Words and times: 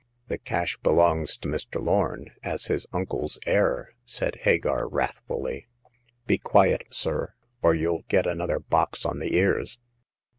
""The 0.29 0.39
cash 0.39 0.77
belongs 0.77 1.37
to 1.37 1.47
Mr. 1.47 1.79
Lorn, 1.79 2.31
as 2.41 2.65
his 2.65 2.87
uncle's 2.91 3.37
heir!" 3.45 3.93
said 4.03 4.37
Hagar, 4.37 4.87
wrathfully. 4.87 5.67
Be 6.25 6.39
quiet, 6.39 6.85
sir, 6.89 7.35
or 7.61 7.75
you'll 7.75 8.01
get 8.09 8.25
another 8.25 8.57
box 8.57 9.05
on 9.05 9.19
the 9.19 9.35
ears 9.35 9.77